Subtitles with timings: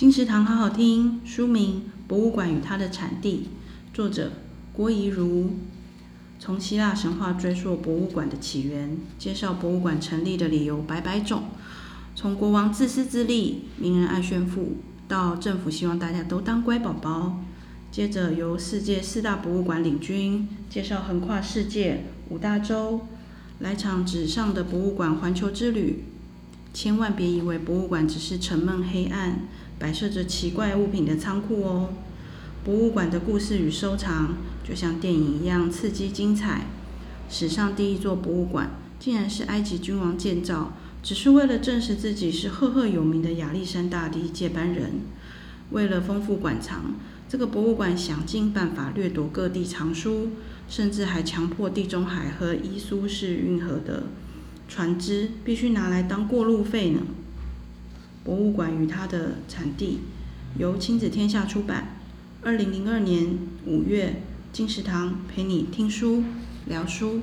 [0.00, 1.74] 金石堂好好听，书名
[2.08, 3.48] 《博物馆与它的产地》，
[3.94, 4.32] 作者
[4.72, 5.50] 郭怡如。
[6.38, 11.42] 从希腊神话追溯博物馆的起源，介绍博物馆成立的理由百百种。
[12.16, 14.76] 从国王自私自利、名人爱炫富，
[15.06, 17.38] 到政府希望大家都当乖宝宝。
[17.92, 23.02] 接着由世界四大博物馆领军，介绍横跨世界五大洲，
[23.58, 26.04] 来场纸上的博物馆环球之旅。
[26.72, 29.40] 千万别以为博物馆只是沉闷黑暗，
[29.80, 31.88] 摆设着奇怪物品的仓库哦。
[32.62, 36.66] 博物馆的故事与收藏，就像电影一样刺激精彩。
[37.30, 45.00] 史上第一座博物馆，竟然是埃及君王建造，只是为了证实自己是赫赫有名的亚历山大第一接班人。
[45.70, 46.96] 为了丰富馆藏，
[47.28, 50.30] 这个博物馆想尽办法掠夺各地藏书，
[50.68, 54.02] 甚至还强迫地中海和伊苏士运河的
[54.68, 57.00] 船只必须拿来当过路费呢。
[58.22, 60.00] 博物馆与它的产地，
[60.58, 61.96] 由亲子天下出版。
[62.42, 66.22] 二零零二年五月，金石堂陪你听书
[66.66, 67.20] 聊书。